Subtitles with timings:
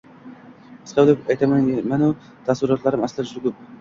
[0.85, 2.09] Qisqa qilib aytayapman-u,
[2.49, 3.63] taassurotlarim aslida juda koʻp.